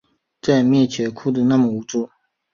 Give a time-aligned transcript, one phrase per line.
[0.41, 2.09] 在面前哭的那么无助